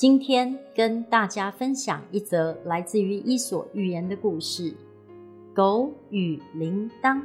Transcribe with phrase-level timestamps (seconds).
[0.00, 4.74] 今天跟大家分享一则来自于《伊索寓言》的故事：
[5.52, 7.20] 狗与铃铛。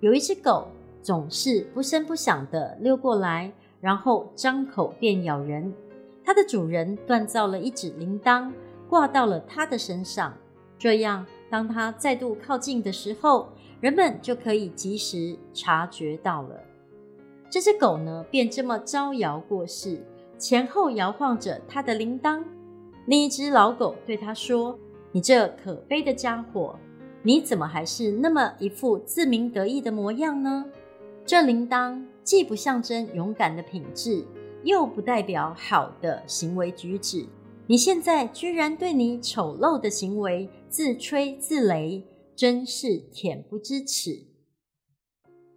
[0.00, 0.68] 有一只狗
[1.00, 5.72] 总是不声不响地溜过来，然后张口便咬人。
[6.22, 8.52] 它的主人锻造了一只铃铛，
[8.86, 10.36] 挂到了它的身上，
[10.78, 13.48] 这样当它再度靠近的时候，
[13.80, 16.60] 人们就可以及时察觉到了。
[17.48, 20.04] 这只狗呢，便这么招摇过市，
[20.40, 22.42] 前后摇晃着它的铃铛。
[23.06, 24.76] 另一只老狗对它说
[25.12, 26.76] ：“你这可悲的家伙，
[27.22, 30.64] 你怎么还是那么一副自鸣得意的模样呢？
[31.24, 34.24] 这铃铛既不象征勇敢的品质。”
[34.62, 37.24] 又不代表好的行为举止。
[37.66, 42.02] 你现在居然对你丑陋的行为自吹自擂，
[42.36, 44.26] 真是恬不知耻。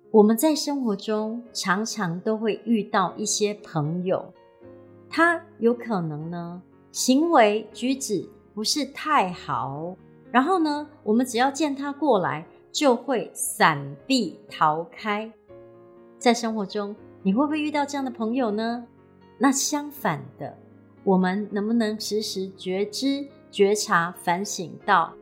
[0.10, 4.34] 我们在生活中常常都会遇到一些朋友，
[5.16, 6.60] 他有可能呢，
[6.92, 9.96] 行为举止不是太好，
[10.32, 15.32] 然后呢，我们只要见他过来，就会闪避逃开。
[16.18, 18.88] 在生活中，你会不会遇到这样的朋友呢？
[19.38, 20.58] 那相反的，
[21.04, 25.14] 我们能不能时时觉知、觉察、反省到，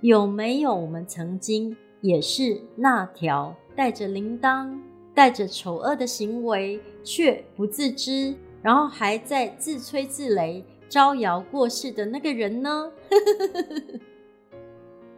[0.00, 4.76] 有没有我们曾经也是那条带着铃铛、
[5.14, 8.34] 带着丑恶的行为却不自知，
[8.66, 12.90] 然后还在自吹自擂、招摇过市的那个人呢？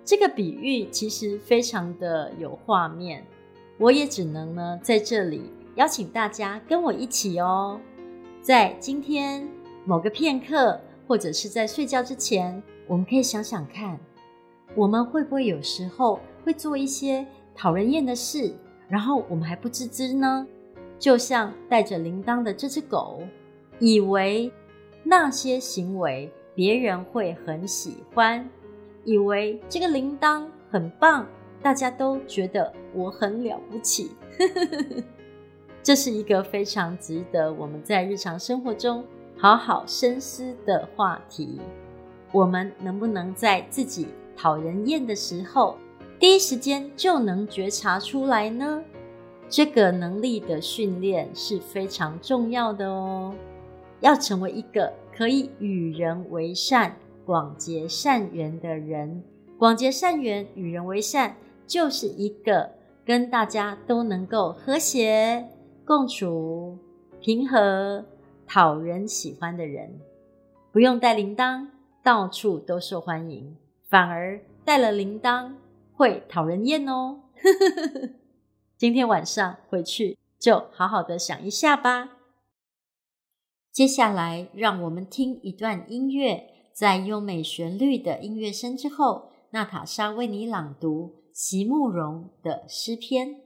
[0.05, 3.25] 这个比喻其实非常的有画面，
[3.79, 7.81] 我也只能呢在这里邀请大家跟我一起哦。
[8.43, 9.49] 在今天
[9.87, 13.99] 某个片刻，或者是在睡觉之前，我们可以想想看，
[14.75, 18.55] 我们会不会有时候会做一些讨人厌的事，
[18.91, 20.47] 然后我们还不自知呢？
[20.99, 23.23] 就像带着铃铛的这只狗，
[23.79, 24.53] 以为
[25.05, 28.49] 那些行为别人会很喜欢，
[29.05, 31.27] 以为这个铃铛很棒，
[31.63, 34.11] 大家都觉得我很了不起。
[35.83, 39.05] 这是一个非常值得我们在日常生活中
[39.37, 41.61] 好好深思的话题。
[42.33, 45.79] 我们能不能在自己讨人厌的时候，
[46.19, 48.83] 第一时间就能觉察出来呢？
[49.49, 53.33] 这个能力的训练是非常重要的哦。
[54.01, 59.23] 要成为一个可以与人为善、广结善缘的人，
[59.59, 61.37] 广结善缘、与人为善，
[61.67, 62.71] 就是一个
[63.05, 65.49] 跟大家都能够和谐。
[65.85, 66.77] 共处、
[67.19, 68.05] 平和、
[68.47, 69.99] 讨人喜欢的人，
[70.71, 71.67] 不用带铃铛，
[72.03, 73.57] 到处都受欢迎；
[73.89, 75.53] 反而带了铃铛
[75.95, 77.21] 会讨人厌哦。
[78.77, 82.18] 今天晚上回去就好好的想一下吧。
[83.79, 93.37] 接下来，让我们听一段音乐，在优美旋律的音乐声之后，娜塔莎为你朗读席慕容的诗篇。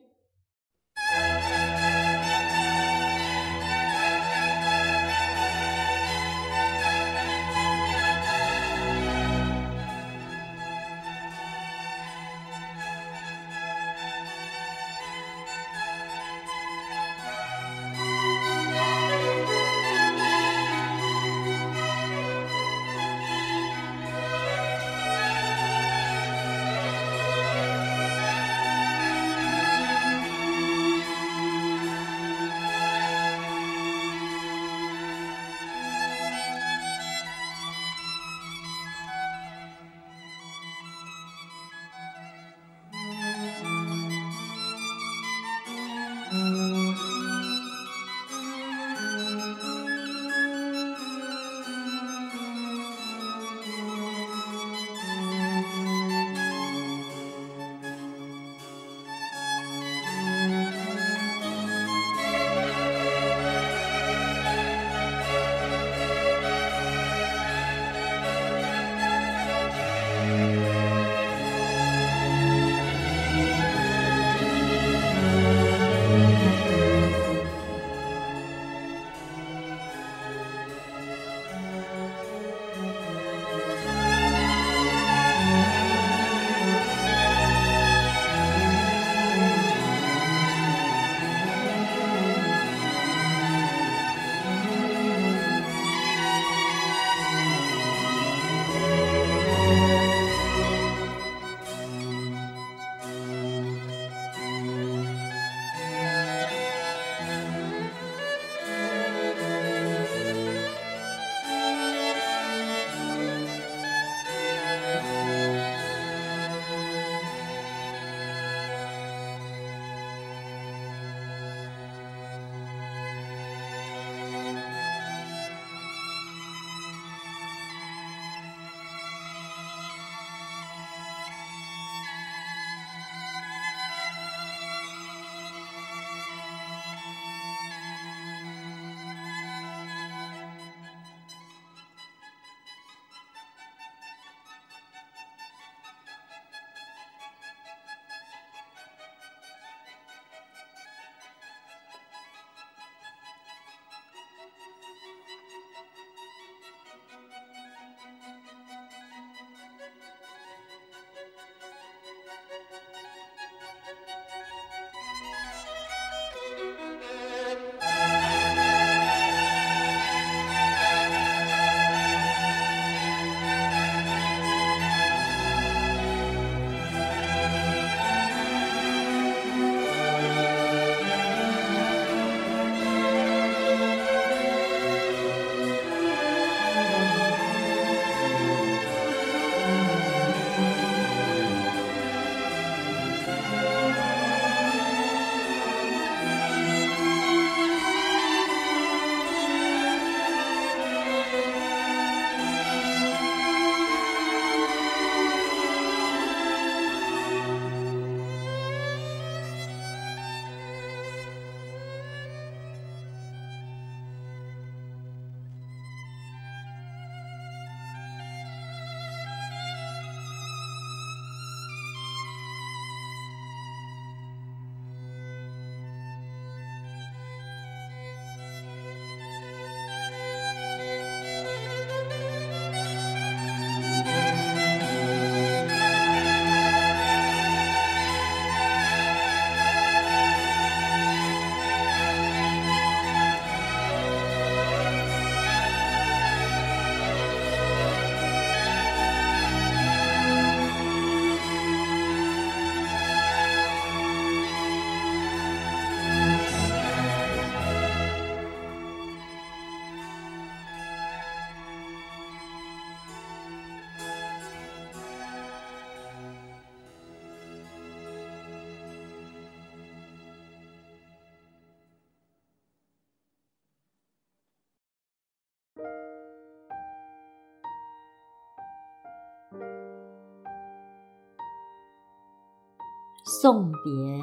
[283.24, 284.20] 送别，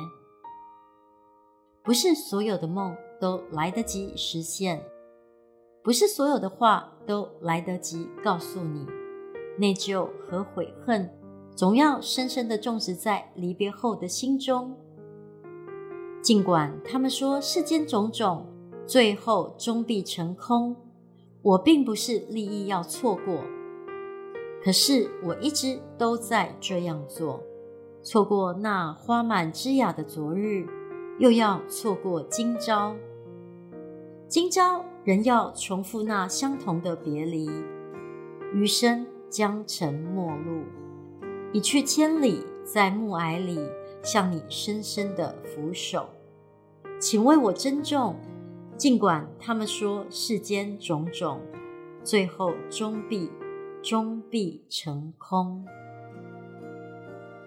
[1.83, 4.83] 不是所有的梦都来得及实现，
[5.81, 8.85] 不是所有的话都来得及告诉你。
[9.57, 11.09] 内疚和悔恨，
[11.55, 14.77] 总要深深地种植在离别后的心中。
[16.21, 18.45] 尽管他们说世间种种，
[18.85, 20.75] 最后终必成空，
[21.41, 23.43] 我并不是立意要错过，
[24.61, 27.41] 可是我一直都在这样做。
[28.11, 30.65] 错过那花满枝桠的昨日，
[31.19, 32.95] 又要错过今朝。
[34.27, 37.47] 今朝仍要重复那相同的别离，
[38.51, 40.63] 余生将成陌路，
[41.53, 43.59] 一去千里，在暮霭里
[44.01, 46.09] 向你深深的俯首，
[46.99, 48.15] 请为我珍重。
[48.75, 51.39] 尽管他们说世间种种，
[52.03, 53.29] 最后终必
[53.83, 55.63] 终必成空。